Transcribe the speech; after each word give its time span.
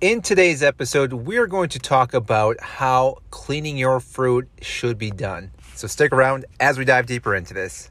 In 0.00 0.22
today's 0.22 0.62
episode, 0.62 1.12
we're 1.12 1.48
going 1.48 1.70
to 1.70 1.80
talk 1.80 2.14
about 2.14 2.60
how 2.60 3.18
cleaning 3.30 3.76
your 3.76 3.98
fruit 3.98 4.48
should 4.62 4.96
be 4.96 5.10
done. 5.10 5.50
So 5.74 5.88
stick 5.88 6.12
around 6.12 6.46
as 6.60 6.78
we 6.78 6.84
dive 6.84 7.06
deeper 7.06 7.34
into 7.34 7.52
this. 7.52 7.90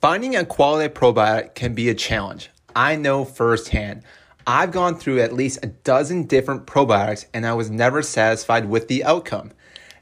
Finding 0.00 0.36
a 0.36 0.44
quality 0.44 0.94
probiotic 0.94 1.56
can 1.56 1.74
be 1.74 1.88
a 1.88 1.94
challenge. 1.96 2.50
I 2.76 2.94
know 2.94 3.24
firsthand. 3.24 4.04
I've 4.46 4.70
gone 4.70 4.96
through 4.96 5.18
at 5.18 5.32
least 5.32 5.58
a 5.64 5.66
dozen 5.66 6.28
different 6.28 6.68
probiotics 6.68 7.26
and 7.34 7.44
I 7.44 7.54
was 7.54 7.68
never 7.68 8.00
satisfied 8.00 8.68
with 8.68 8.86
the 8.86 9.02
outcome. 9.02 9.50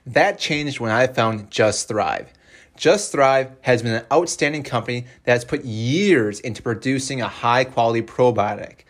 That 0.04 0.38
changed 0.38 0.80
when 0.80 0.90
I 0.90 1.06
found 1.06 1.50
Just 1.50 1.88
Thrive. 1.88 2.30
Just 2.76 3.10
Thrive 3.10 3.52
has 3.62 3.82
been 3.82 3.94
an 3.94 4.04
outstanding 4.12 4.64
company 4.64 5.06
that 5.22 5.32
has 5.32 5.46
put 5.46 5.64
years 5.64 6.40
into 6.40 6.60
producing 6.60 7.22
a 7.22 7.28
high 7.28 7.64
quality 7.64 8.02
probiotic. 8.02 8.83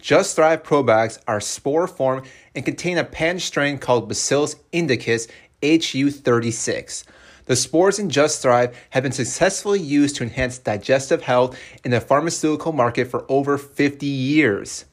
Just 0.00 0.34
Thrive 0.34 0.62
probiotics 0.62 1.18
are 1.28 1.40
spore 1.40 1.86
form 1.86 2.22
and 2.54 2.64
contain 2.64 2.98
a 2.98 3.04
patent 3.04 3.42
strain 3.42 3.78
called 3.78 4.08
Bacillus 4.08 4.56
indicus 4.72 5.28
HU36. 5.62 7.04
The 7.44 7.56
spores 7.56 7.98
in 7.98 8.10
Just 8.10 8.40
Thrive 8.40 8.76
have 8.90 9.02
been 9.02 9.12
successfully 9.12 9.80
used 9.80 10.16
to 10.16 10.22
enhance 10.22 10.58
digestive 10.58 11.22
health 11.22 11.58
in 11.84 11.90
the 11.90 12.00
pharmaceutical 12.00 12.72
market 12.72 13.08
for 13.08 13.26
over 13.28 13.58
50 13.58 14.06
years. 14.06 14.86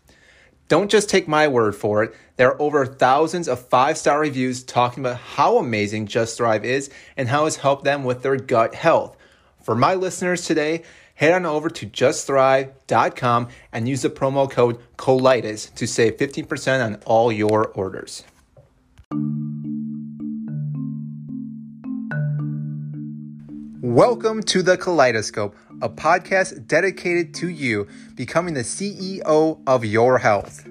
Don't 0.67 0.91
just 0.91 1.09
take 1.09 1.27
my 1.27 1.47
word 1.47 1.75
for 1.75 2.03
it. 2.03 2.13
There 2.35 2.49
are 2.49 2.61
over 2.61 2.85
thousands 2.85 3.47
of 3.47 3.65
five 3.67 3.97
star 3.97 4.19
reviews 4.19 4.63
talking 4.63 5.03
about 5.03 5.17
how 5.17 5.57
amazing 5.57 6.07
Just 6.07 6.37
Thrive 6.37 6.65
is 6.65 6.89
and 7.15 7.29
how 7.29 7.45
it's 7.45 7.55
helped 7.55 7.85
them 7.85 8.03
with 8.03 8.23
their 8.23 8.35
gut 8.35 8.75
health. 8.75 9.15
For 9.63 9.75
my 9.75 9.93
listeners 9.95 10.45
today, 10.45 10.83
head 11.17 11.33
on 11.33 11.47
over 11.47 11.67
to 11.67 11.87
justthrive.com 11.87 13.47
and 13.73 13.89
use 13.89 14.03
the 14.03 14.09
promo 14.09 14.49
code 14.49 14.77
COLITIS 14.97 15.71
to 15.71 15.87
save 15.87 16.15
15% 16.17 16.85
on 16.85 16.95
all 17.05 17.31
your 17.31 17.67
orders. 17.69 18.23
Welcome 23.81 24.43
to 24.43 24.61
the 24.61 24.77
Kaleidoscope, 24.77 25.55
a 25.81 25.89
podcast 25.89 26.67
dedicated 26.67 27.33
to 27.35 27.49
you 27.49 27.87
becoming 28.15 28.53
the 28.53 28.61
CEO 28.61 29.59
of 29.65 29.85
your 29.85 30.19
health. 30.19 30.67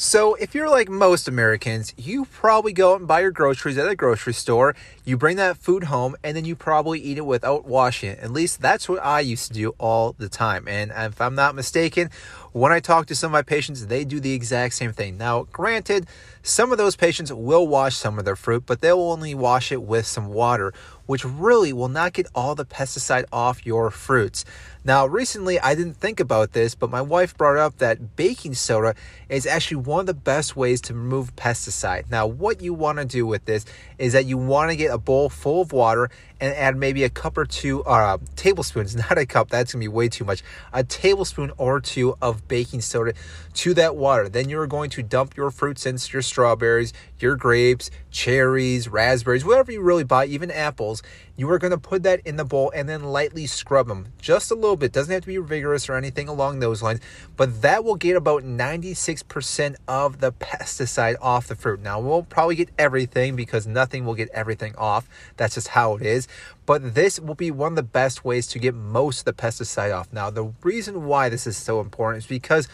So, 0.00 0.34
if 0.36 0.54
you're 0.54 0.70
like 0.70 0.88
most 0.88 1.26
Americans, 1.26 1.92
you 1.96 2.26
probably 2.26 2.72
go 2.72 2.92
out 2.92 3.00
and 3.00 3.08
buy 3.08 3.18
your 3.18 3.32
groceries 3.32 3.76
at 3.78 3.88
a 3.88 3.96
grocery 3.96 4.32
store. 4.32 4.76
You 5.04 5.16
bring 5.16 5.38
that 5.38 5.56
food 5.56 5.82
home 5.82 6.14
and 6.22 6.36
then 6.36 6.44
you 6.44 6.54
probably 6.54 7.00
eat 7.00 7.18
it 7.18 7.26
without 7.26 7.64
washing 7.64 8.10
it. 8.10 8.20
At 8.20 8.30
least 8.30 8.62
that's 8.62 8.88
what 8.88 9.04
I 9.04 9.18
used 9.18 9.48
to 9.48 9.54
do 9.54 9.74
all 9.76 10.14
the 10.16 10.28
time. 10.28 10.68
And 10.68 10.92
if 10.94 11.20
I'm 11.20 11.34
not 11.34 11.56
mistaken, 11.56 12.10
when 12.58 12.72
I 12.72 12.80
talk 12.80 13.06
to 13.06 13.14
some 13.14 13.28
of 13.28 13.32
my 13.32 13.42
patients, 13.42 13.86
they 13.86 14.04
do 14.04 14.20
the 14.20 14.32
exact 14.32 14.74
same 14.74 14.92
thing. 14.92 15.16
Now, 15.16 15.44
granted, 15.52 16.06
some 16.42 16.72
of 16.72 16.78
those 16.78 16.96
patients 16.96 17.32
will 17.32 17.66
wash 17.68 17.96
some 17.96 18.18
of 18.18 18.24
their 18.24 18.36
fruit, 18.36 18.64
but 18.66 18.80
they'll 18.80 19.00
only 19.00 19.34
wash 19.34 19.70
it 19.70 19.82
with 19.82 20.06
some 20.06 20.28
water, 20.28 20.72
which 21.06 21.24
really 21.24 21.72
will 21.72 21.88
not 21.88 22.14
get 22.14 22.26
all 22.34 22.54
the 22.54 22.64
pesticide 22.64 23.24
off 23.32 23.66
your 23.66 23.90
fruits. 23.90 24.44
Now, 24.84 25.06
recently 25.06 25.60
I 25.60 25.74
didn't 25.74 25.98
think 25.98 26.20
about 26.20 26.52
this, 26.52 26.74
but 26.74 26.90
my 26.90 27.02
wife 27.02 27.36
brought 27.36 27.58
up 27.58 27.78
that 27.78 28.16
baking 28.16 28.54
soda 28.54 28.94
is 29.28 29.46
actually 29.46 29.82
one 29.82 30.00
of 30.00 30.06
the 30.06 30.14
best 30.14 30.56
ways 30.56 30.80
to 30.82 30.94
remove 30.94 31.36
pesticide. 31.36 32.10
Now, 32.10 32.26
what 32.26 32.62
you 32.62 32.72
want 32.72 32.98
to 32.98 33.04
do 33.04 33.26
with 33.26 33.44
this 33.44 33.66
is 33.98 34.14
that 34.14 34.24
you 34.24 34.38
want 34.38 34.70
to 34.70 34.76
get 34.76 34.92
a 34.92 34.98
bowl 34.98 35.28
full 35.28 35.62
of 35.62 35.72
water 35.72 36.10
and 36.40 36.54
add 36.54 36.76
maybe 36.76 37.04
a 37.04 37.10
cup 37.10 37.36
or 37.36 37.44
two, 37.44 37.82
or 37.82 38.02
uh, 38.02 38.18
tablespoons, 38.36 38.96
not 39.10 39.18
a 39.18 39.26
cup, 39.26 39.50
that's 39.50 39.72
gonna 39.72 39.80
be 39.80 39.88
way 39.88 40.08
too 40.08 40.24
much, 40.24 40.42
a 40.72 40.84
tablespoon 40.84 41.52
or 41.56 41.80
two 41.80 42.16
of 42.20 42.46
baking 42.48 42.80
soda 42.80 43.14
to 43.54 43.74
that 43.74 43.96
water. 43.96 44.28
Then 44.28 44.48
you're 44.48 44.66
going 44.66 44.90
to 44.90 45.02
dump 45.02 45.36
your 45.36 45.50
fruits 45.50 45.86
into 45.86 46.12
your 46.12 46.22
strawberries, 46.22 46.92
your 47.22 47.36
grapes, 47.36 47.90
cherries, 48.10 48.88
raspberries, 48.88 49.44
whatever 49.44 49.72
you 49.72 49.80
really 49.80 50.04
buy, 50.04 50.26
even 50.26 50.50
apples. 50.50 51.02
You 51.36 51.48
are 51.50 51.58
going 51.58 51.70
to 51.70 51.78
put 51.78 52.02
that 52.02 52.20
in 52.26 52.36
the 52.36 52.44
bowl 52.44 52.72
and 52.74 52.88
then 52.88 53.04
lightly 53.04 53.46
scrub 53.46 53.86
them 53.86 54.12
just 54.20 54.50
a 54.50 54.54
little 54.54 54.76
bit. 54.76 54.92
Doesn't 54.92 55.12
have 55.12 55.22
to 55.22 55.28
be 55.28 55.36
vigorous 55.36 55.88
or 55.88 55.94
anything 55.94 56.26
along 56.26 56.58
those 56.58 56.82
lines, 56.82 57.00
but 57.36 57.62
that 57.62 57.84
will 57.84 57.94
get 57.94 58.16
about 58.16 58.42
96% 58.42 59.76
of 59.86 60.20
the 60.20 60.32
pesticide 60.32 61.14
off 61.20 61.46
the 61.46 61.54
fruit. 61.54 61.80
Now, 61.80 62.00
we'll 62.00 62.24
probably 62.24 62.56
get 62.56 62.70
everything 62.78 63.36
because 63.36 63.66
nothing 63.66 64.04
will 64.04 64.14
get 64.14 64.30
everything 64.30 64.74
off. 64.76 65.08
That's 65.36 65.54
just 65.54 65.68
how 65.68 65.94
it 65.94 66.02
is. 66.02 66.26
But 66.66 66.94
this 66.94 67.20
will 67.20 67.34
be 67.34 67.50
one 67.50 67.72
of 67.72 67.76
the 67.76 67.82
best 67.82 68.24
ways 68.24 68.46
to 68.48 68.58
get 68.58 68.74
most 68.74 69.20
of 69.20 69.24
the 69.24 69.32
pesticide 69.32 69.96
off. 69.96 70.12
Now, 70.12 70.30
the 70.30 70.52
reason 70.62 71.06
why 71.06 71.28
this 71.28 71.46
is 71.46 71.56
so 71.56 71.80
important 71.80 72.24
is 72.24 72.26
because 72.26 72.68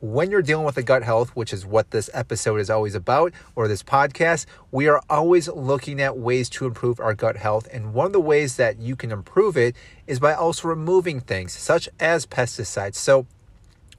when 0.00 0.30
you're 0.30 0.42
dealing 0.42 0.64
with 0.64 0.74
the 0.74 0.82
gut 0.82 1.02
health, 1.02 1.30
which 1.30 1.52
is 1.52 1.64
what 1.66 1.90
this 1.90 2.10
episode 2.12 2.60
is 2.60 2.70
always 2.70 2.94
about, 2.94 3.32
or 3.54 3.68
this 3.68 3.82
podcast, 3.82 4.46
we 4.70 4.88
are 4.88 5.00
always 5.08 5.48
looking 5.48 6.00
at 6.00 6.18
ways 6.18 6.48
to 6.50 6.66
improve 6.66 7.00
our 7.00 7.14
gut 7.14 7.36
health. 7.36 7.68
And 7.72 7.94
one 7.94 8.06
of 8.06 8.12
the 8.12 8.20
ways 8.20 8.56
that 8.56 8.78
you 8.78 8.96
can 8.96 9.10
improve 9.10 9.56
it 9.56 9.74
is 10.06 10.20
by 10.20 10.34
also 10.34 10.68
removing 10.68 11.20
things 11.20 11.52
such 11.52 11.88
as 11.98 12.26
pesticides. 12.26 12.96
So, 12.96 13.26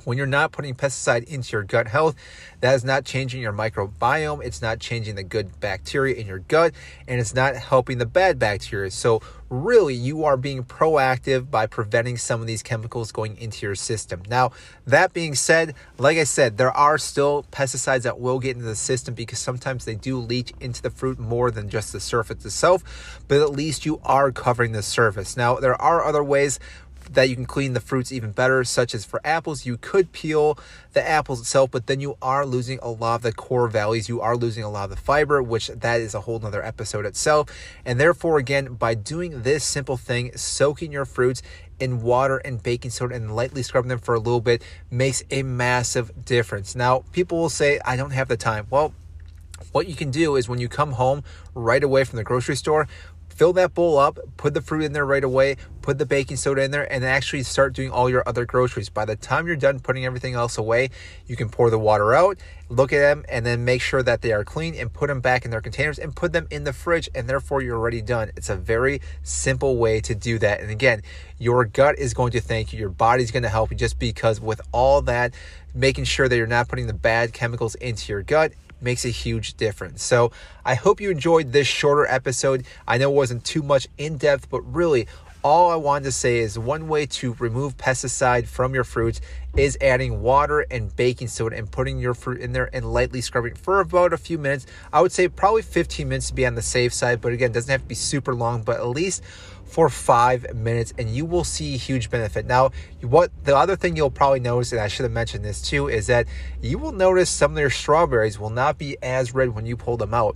when 0.04 0.18
you're 0.18 0.28
not 0.28 0.52
putting 0.52 0.76
pesticide 0.76 1.26
into 1.26 1.52
your 1.52 1.64
gut 1.64 1.88
health, 1.88 2.16
that 2.62 2.74
is 2.76 2.84
not 2.84 3.06
changing 3.06 3.42
your 3.42 3.54
microbiome. 3.54 4.44
It's 4.44 4.62
not 4.62 4.80
changing 4.80 5.16
the 5.16 5.24
good 5.24 5.60
bacteria 5.60 6.16
in 6.16 6.28
your 6.28 6.40
gut, 6.40 6.74
and 7.08 7.20
it's 7.20 7.36
not 7.36 7.56
helping 7.56 7.98
the 7.98 8.06
bad 8.06 8.40
bacteria. 8.40 8.90
So, 8.92 9.22
really, 9.50 9.94
you 9.94 10.26
are 10.26 10.36
being 10.36 10.64
proactive 10.64 11.50
by 11.50 11.68
preventing 11.68 12.18
some 12.18 12.42
of 12.42 12.48
these 12.48 12.64
chemicals 12.64 13.12
going 13.12 13.38
into 13.38 13.66
your 13.66 13.76
system. 13.76 14.22
Now, 14.28 14.52
that 14.86 15.14
being 15.14 15.36
said, 15.36 15.76
like 15.98 16.18
I 16.18 16.24
said, 16.24 16.58
there 16.58 16.72
are 16.72 16.98
still 16.98 17.46
pesticides 17.52 18.02
that 18.04 18.20
will 18.20 18.40
get 18.40 18.56
into 18.56 18.68
the 18.68 18.76
system 18.76 19.14
because 19.14 19.40
sometimes 19.40 19.86
they 19.86 19.96
do 19.96 20.18
leach 20.18 20.52
into 20.60 20.82
the 20.82 20.90
fruit 20.90 21.20
more 21.20 21.52
than 21.52 21.70
just 21.70 21.94
the 21.94 22.00
surface 22.00 22.46
itself, 22.46 23.20
but 23.28 23.42
at 23.42 23.52
least 23.52 23.86
you 23.86 24.02
are 24.04 24.32
covering 24.32 24.72
the 24.72 24.84
surface. 24.84 25.38
Now, 25.38 25.56
there 25.56 25.80
are 25.82 26.04
other 26.04 26.24
ways 26.24 26.60
that 27.14 27.30
you 27.30 27.36
can 27.36 27.46
clean 27.46 27.74
the 27.74 27.80
fruits 27.80 28.12
even 28.12 28.32
better, 28.32 28.64
such 28.64 28.94
as 28.96 29.06
for 29.06 29.22
apples, 29.24 29.66
you 29.66 29.78
could 29.78 30.12
peel 30.12 30.58
the 30.94 31.08
apples 31.08 31.40
itself, 31.40 31.72
but 31.72 31.88
then 31.88 32.00
you 32.00 32.18
are 32.22 32.46
losing 32.46 32.80
a 32.82 32.90
lot 32.90 33.16
of 33.16 33.22
the 33.22 33.34
core 33.34 33.68
values. 33.68 34.10
You 34.10 34.22
are 34.22 34.36
losing 34.36 34.64
a 34.64 34.70
lot 34.70 34.86
of 34.86 34.90
the 34.92 34.96
fiber, 34.96 35.42
which 35.42 35.68
that 35.68 36.02
is 36.02 36.14
a 36.14 36.22
whole 36.22 36.40
nother 36.40 36.64
episode 36.64 37.06
itself. 37.06 37.50
And 37.86 38.00
therefore, 38.00 38.38
again, 38.38 38.74
by 38.74 38.96
doing 38.96 39.44
this 39.44 39.64
simple 39.64 39.98
thing, 39.98 40.36
soaking 40.36 40.92
your 40.92 41.06
fruits 41.06 41.42
in 41.80 42.02
water 42.02 42.38
and 42.38 42.62
baking 42.62 42.92
soda 42.92 43.16
and 43.16 43.36
lightly 43.36 43.64
scrubbing 43.64 43.90
them 43.90 44.00
for 44.00 44.16
a 44.16 44.20
little 44.20 44.42
bit 44.42 44.64
makes 44.90 45.24
a 45.30 45.44
massive 45.44 46.26
difference. 46.26 46.76
Now, 46.76 47.04
people 47.12 47.38
will 47.38 47.50
say, 47.50 47.80
I 47.86 47.96
don't 47.96 48.12
have 48.12 48.28
the 48.28 48.38
time. 48.38 48.68
Well, 48.70 48.94
what 49.72 49.88
you 49.88 49.96
can 49.96 50.12
do 50.12 50.36
is 50.36 50.48
when 50.48 50.60
you 50.60 50.70
come 50.70 50.94
home 50.94 51.24
right 51.54 51.84
away 51.84 52.04
from 52.04 52.18
the 52.18 52.24
grocery 52.24 52.56
store, 52.56 52.88
fill 53.38 53.54
that 53.54 53.76
bowl 53.76 54.00
up, 54.00 54.18
put 54.36 54.56
the 54.56 54.62
fruit 54.62 54.84
in 54.84 54.94
there 54.94 55.06
right 55.06 55.24
away, 55.24 55.56
put 55.84 56.00
the 56.00 56.06
baking 56.08 56.38
soda 56.38 56.64
in 56.64 56.72
there, 56.72 56.92
and 56.92 57.06
actually 57.06 57.44
start 57.44 57.72
doing 57.72 57.92
all 57.92 58.10
your 58.10 58.24
other 58.28 58.46
groceries. 58.46 58.90
By 58.90 59.06
the 59.06 59.16
time 59.16 59.46
you're 59.46 59.56
done 59.56 59.80
putting 59.80 60.06
everything 60.06 60.34
else 60.34 60.58
away, 60.58 60.90
you 61.28 61.36
can 61.36 61.48
pour 61.48 61.70
the 61.70 61.78
water 61.78 62.16
out, 62.16 62.40
look 62.68 62.92
at 62.92 62.98
them, 62.98 63.24
and 63.30 63.46
then 63.46 63.64
make 63.64 63.84
sure 63.84 64.02
that 64.02 64.24
they 64.24 64.32
are 64.32 64.44
clean 64.44 64.74
and 64.74 64.92
put 64.92 65.08
them 65.08 65.22
back 65.22 65.46
in 65.46 65.52
their 65.52 65.62
containers 65.62 66.00
and 66.00 66.16
put 66.16 66.34
them 66.34 66.48
in 66.50 66.64
the 66.64 66.74
fridge, 66.74 67.10
and 67.14 67.30
therefore 67.30 67.62
you're 67.62 67.78
already 67.78 68.02
done. 68.02 68.32
It's 68.36 68.50
a 68.50 68.56
very 68.58 69.02
simple 69.22 69.78
way 69.78 70.02
to 70.02 70.16
do 70.16 70.40
that. 70.40 70.60
And 70.60 70.72
again, 70.72 71.04
your 71.38 71.64
gut 71.64 72.00
is 72.00 72.16
going 72.16 72.32
to 72.32 72.42
thank 72.42 72.74
you, 72.74 72.80
your 72.80 72.90
body's 72.90 73.30
going 73.30 73.44
to 73.44 73.50
help 73.50 73.70
you 73.70 73.78
just 73.78 74.00
because 74.00 74.42
with 74.42 74.62
all 74.72 75.04
that, 75.04 75.36
making 75.76 76.06
sure 76.06 76.28
that 76.28 76.36
you're 76.36 76.48
not 76.48 76.68
putting 76.68 76.88
the 76.88 76.94
bad 76.94 77.34
chemicals 77.34 77.76
into 77.76 78.12
your 78.12 78.24
gut 78.24 78.54
makes 78.82 79.06
a 79.06 79.10
huge 79.10 79.56
difference. 79.56 80.04
So 80.04 80.32
I 80.66 80.76
hope 80.76 81.02
you 81.02 81.10
enjoyed 81.10 81.52
this 81.52 81.68
shorter 81.68 82.06
episode. 82.06 82.66
I 82.88 82.98
know 82.98 83.12
it 83.12 83.16
wasn't 83.16 83.44
too 83.46 83.64
much 83.64 83.88
in 83.98 84.18
depth, 84.18 84.50
but 84.50 84.62
really, 84.62 85.08
all 85.48 85.72
I 85.72 85.78
wanted 85.78 86.04
to 86.04 86.12
say 86.12 86.40
is 86.40 86.60
one 86.60 86.90
way 86.90 87.06
to 87.06 87.34
remove 87.40 87.78
pesticide 87.78 88.48
from 88.48 88.74
your 88.74 88.84
fruits 88.84 89.22
is 89.56 89.78
adding 89.80 90.22
water 90.22 90.66
and 90.70 90.94
baking 90.94 91.30
soda 91.30 91.56
and 91.56 91.72
putting 91.72 92.00
your 92.00 92.14
fruit 92.14 92.42
in 92.42 92.52
there 92.52 92.70
and 92.74 92.92
lightly 92.92 93.22
scrubbing 93.22 93.56
for 93.56 93.80
about 93.80 94.12
a 94.12 94.18
few 94.18 94.38
minutes. 94.38 94.66
I 94.92 95.00
would 95.00 95.14
say 95.14 95.30
probably 95.30 95.62
15 95.62 96.10
minutes 96.10 96.28
to 96.28 96.34
be 96.34 96.46
on 96.46 96.56
the 96.56 96.62
safe 96.62 96.94
side, 96.94 97.22
but 97.22 97.32
again, 97.32 97.54
doesn't 97.54 97.72
have 97.72 97.82
to 97.82 97.88
be 97.88 97.96
super 97.96 98.36
long, 98.36 98.62
but 98.62 98.82
at 98.82 98.88
least 98.88 99.24
for 99.64 99.88
five 99.88 100.54
minutes 100.54 100.94
and 100.98 101.10
you 101.10 101.24
will 101.24 101.46
see 101.46 101.78
huge 101.78 102.10
benefit. 102.10 102.46
Now, 102.46 102.72
what 103.00 103.32
the 103.46 103.56
other 103.56 103.78
thing 103.78 103.96
you'll 103.96 104.12
probably 104.12 104.42
notice, 104.42 104.74
and 104.74 104.82
I 104.82 104.90
should 104.90 105.04
have 105.04 105.14
mentioned 105.14 105.46
this 105.46 105.62
too, 105.62 105.88
is 105.88 106.08
that 106.08 106.28
you 106.62 106.78
will 106.78 106.92
notice 106.92 107.30
some 107.30 107.54
of 107.54 107.58
your 107.58 107.70
strawberries 107.70 108.38
will 108.38 108.50
not 108.50 108.78
be 108.78 108.98
as 109.02 109.34
red 109.34 109.56
when 109.56 109.66
you 109.66 109.78
pull 109.78 109.96
them 109.96 110.14
out 110.14 110.36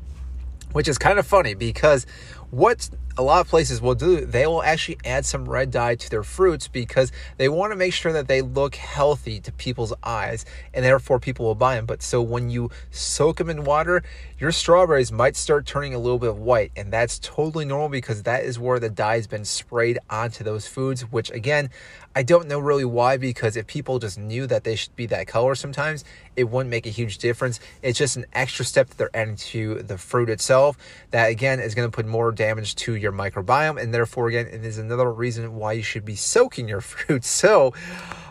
which 0.74 0.88
is 0.88 0.98
kind 0.98 1.20
of 1.20 1.28
funny 1.28 1.54
because 1.54 2.06
what 2.52 2.90
a 3.18 3.24
lot 3.24 3.42
of 3.42 3.48
places 3.48 3.82
will 3.82 3.96
do, 3.96 4.26
they 4.26 4.46
will 4.46 4.64
actually 4.64 4.98
add 5.06 5.26
some 5.26 5.48
red 5.48 5.72
dye 5.72 5.96
to 5.96 6.10
their 6.10 6.24
fruits 6.24 6.68
because 6.68 7.12
they 7.38 7.50
want 7.50 7.72
to 7.72 7.78
make 7.78 7.94
sure 7.94 8.14
that 8.14 8.28
they 8.28 8.42
look 8.42 8.76
healthy 8.76 9.40
to 9.42 9.52
people's 9.54 9.94
eyes 10.04 10.46
and 10.74 10.84
therefore 10.84 11.20
people 11.20 11.46
will 11.46 11.56
buy 11.56 11.76
them. 11.76 11.86
But 11.86 12.02
so 12.02 12.22
when 12.22 12.50
you 12.50 12.70
soak 12.90 13.38
them 13.38 13.50
in 13.50 13.64
water, 13.64 14.04
your 14.40 14.52
strawberries 14.52 15.12
might 15.12 15.36
start 15.36 15.66
turning 15.66 15.94
a 15.94 16.00
little 16.00 16.20
bit 16.20 16.36
white, 16.36 16.72
and 16.76 16.92
that's 16.92 17.20
totally 17.20 17.66
normal 17.66 17.90
because 17.90 18.24
that 18.24 18.44
is 18.44 18.58
where 18.58 18.80
the 18.80 18.90
dye 18.90 19.16
has 19.16 19.28
been 19.28 19.46
sprayed 19.46 20.00
onto 20.10 20.44
those 20.44 20.68
foods, 20.68 21.04
which 21.04 21.32
again, 21.32 21.70
I 22.16 22.24
don't 22.24 22.48
know 22.48 22.60
really 22.60 22.86
why 22.86 23.18
because 23.18 23.56
if 23.56 23.68
people 23.68 24.00
just 24.00 24.18
knew 24.18 24.48
that 24.48 24.64
they 24.64 24.76
should 24.76 24.96
be 24.96 25.06
that 25.08 25.28
color 25.28 25.56
sometimes, 25.56 26.04
it 26.36 26.46
wouldn't 26.46 26.70
make 26.70 26.86
a 26.86 26.90
huge 26.90 27.18
difference. 27.18 27.60
It's 27.82 28.00
just 28.00 28.18
an 28.18 28.26
extra 28.34 28.66
step 28.66 28.88
that 28.90 28.98
they're 28.98 29.16
adding 29.16 29.36
to 29.38 29.76
the 29.84 29.98
fruit 29.98 30.30
itself 30.30 30.61
that 31.12 31.30
again 31.30 31.60
is 31.60 31.76
going 31.76 31.90
to 31.90 31.96
put 31.96 32.06
more 32.06 32.32
damage 32.32 32.76
to 32.76 32.96
your 32.96 33.12
microbiome 33.12 33.82
and 33.82 33.94
therefore 33.94 34.28
again 34.28 34.48
it 34.48 34.64
is 34.64 34.78
another 34.78 35.12
reason 35.12 35.56
why 35.56 35.74
you 35.74 35.84
should 35.84 36.06
be 36.06 36.16
soaking 36.16 36.68
your 36.68 36.82
fruit. 36.92 37.24
So 37.24 37.74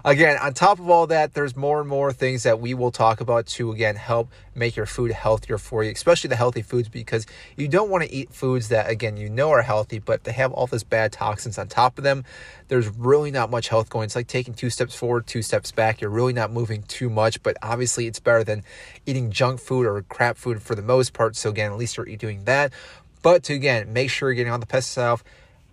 again, 0.05 0.39
on 0.39 0.55
top 0.55 0.79
of 0.79 0.89
all 0.89 1.07
that, 1.09 1.35
there's 1.35 1.57
more 1.57 1.81
and 1.81 1.89
more 1.89 2.13
things 2.13 2.43
that 2.45 2.61
we 2.61 2.75
will 2.75 2.91
talk 2.91 3.21
about 3.21 3.47
to 3.47 3.73
again 3.73 3.97
help 3.97 4.31
make 4.55 4.77
your 4.77 4.87
food 4.87 5.13
healthier 5.13 5.59
for 5.59 5.85
you, 5.85 5.91
especially 5.91 6.29
the 6.29 6.37
healthy 6.37 6.63
foods, 6.63 6.89
because 6.89 7.27
you 7.57 7.69
don't 7.69 7.91
want 7.91 8.05
to 8.05 8.13
eat 8.13 8.33
foods 8.33 8.69
that 8.69 8.91
again 8.91 9.17
you 9.17 9.29
know 9.29 9.51
are 9.51 9.63
healthy, 9.63 9.99
but 9.99 10.25
they 10.25 10.33
have 10.33 10.53
all 10.53 10.67
this 10.67 10.83
bad 10.83 11.13
toxins 11.13 11.59
on 11.59 11.69
top 11.69 11.99
of 11.99 12.05
them. 12.05 12.25
There's 12.69 12.89
really 12.89 13.31
not 13.31 13.51
much 13.51 13.69
health 13.69 13.91
going. 13.91 14.05
It's 14.05 14.17
like 14.17 14.29
taking 14.29 14.55
two 14.55 14.71
steps 14.71 14.95
forward, 14.95 15.27
two 15.27 15.43
steps 15.43 15.73
back. 15.73 16.01
You're 16.01 16.11
really 16.11 16.33
not 16.33 16.53
moving 16.53 16.83
too 16.85 17.11
much, 17.11 17.43
but 17.43 17.57
obviously 17.63 18.07
it's 18.07 18.21
better 18.21 18.45
than 18.45 18.63
eating 19.07 19.31
junk 19.31 19.61
food 19.61 19.87
or 19.87 20.01
crap 20.03 20.37
food 20.37 20.63
for 20.63 20.75
the 20.75 20.83
most 20.83 21.13
part. 21.13 21.37
So 21.37 21.51
again, 21.51 21.73
at 21.73 21.79
least 21.79 21.97
you're 21.97 22.09
doing 22.21 22.45
that. 22.45 22.73
But 23.23 23.43
to 23.45 23.55
again 23.55 23.93
make 23.93 24.11
sure 24.11 24.29
you're 24.29 24.37
getting 24.37 24.53
all 24.53 24.59
the 24.59 24.67
pesticide 24.67 25.13
off, 25.13 25.25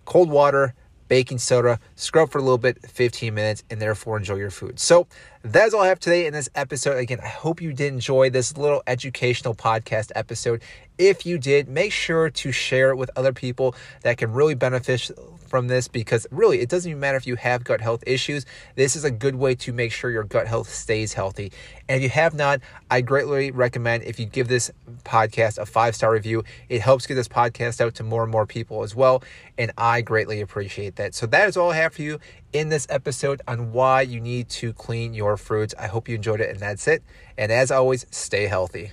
cold 0.04 0.30
water 0.30 0.74
baking 1.08 1.38
soda, 1.38 1.80
scrub 1.96 2.30
for 2.30 2.38
a 2.38 2.42
little 2.42 2.58
bit, 2.58 2.78
15 2.86 3.34
minutes, 3.34 3.64
and 3.70 3.80
therefore 3.80 4.16
enjoy 4.16 4.36
your 4.36 4.50
food. 4.50 4.78
So 4.78 5.06
that's 5.42 5.74
all 5.74 5.80
I 5.80 5.88
have 5.88 5.98
today 5.98 6.26
in 6.26 6.32
this 6.32 6.48
episode. 6.54 6.98
Again, 6.98 7.18
I 7.22 7.28
hope 7.28 7.60
you 7.60 7.72
did 7.72 7.92
enjoy 7.92 8.30
this 8.30 8.56
little 8.56 8.82
educational 8.86 9.54
podcast 9.54 10.12
episode. 10.14 10.62
If 10.98 11.26
you 11.26 11.38
did, 11.38 11.68
make 11.68 11.92
sure 11.92 12.30
to 12.30 12.52
share 12.52 12.90
it 12.90 12.96
with 12.96 13.10
other 13.16 13.32
people 13.32 13.74
that 14.02 14.18
can 14.18 14.32
really 14.32 14.54
benefit 14.54 15.10
from 15.48 15.68
this 15.68 15.88
because 15.88 16.26
really 16.30 16.60
it 16.60 16.68
doesn't 16.68 16.90
even 16.90 17.00
matter 17.00 17.16
if 17.16 17.26
you 17.26 17.36
have 17.36 17.64
gut 17.64 17.80
health 17.80 18.04
issues. 18.06 18.46
This 18.76 18.94
is 18.94 19.04
a 19.04 19.10
good 19.10 19.34
way 19.34 19.54
to 19.56 19.72
make 19.72 19.92
sure 19.92 20.10
your 20.10 20.24
gut 20.24 20.46
health 20.46 20.68
stays 20.68 21.14
healthy. 21.14 21.52
And 21.88 21.96
if 21.96 22.02
you 22.02 22.08
have 22.10 22.34
not, 22.34 22.60
I 22.90 23.00
greatly 23.00 23.50
recommend 23.50 24.04
if 24.04 24.20
you 24.20 24.26
give 24.26 24.48
this 24.48 24.70
podcast 25.04 25.58
a 25.58 25.66
five 25.66 25.94
star 25.94 26.12
review. 26.12 26.44
It 26.68 26.80
helps 26.80 27.06
get 27.06 27.14
this 27.14 27.28
podcast 27.28 27.80
out 27.80 27.94
to 27.96 28.04
more 28.04 28.22
and 28.22 28.30
more 28.30 28.46
people 28.46 28.82
as 28.82 28.94
well. 28.94 29.22
And 29.56 29.72
I 29.76 30.02
greatly 30.02 30.40
appreciate 30.40 30.96
that. 30.96 31.14
So 31.14 31.26
that 31.26 31.48
is 31.48 31.56
all 31.56 31.70
I 31.70 31.76
have 31.76 31.94
for 31.94 32.02
you 32.02 32.20
in 32.52 32.68
this 32.68 32.86
episode 32.90 33.42
on 33.48 33.72
why 33.72 34.02
you 34.02 34.20
need 34.20 34.48
to 34.48 34.72
clean 34.72 35.14
your 35.14 35.36
fruits. 35.36 35.74
I 35.78 35.86
hope 35.86 36.08
you 36.08 36.14
enjoyed 36.14 36.40
it, 36.40 36.50
and 36.50 36.60
that's 36.60 36.88
it. 36.88 37.02
And 37.36 37.52
as 37.52 37.70
always, 37.70 38.06
stay 38.10 38.46
healthy. 38.46 38.92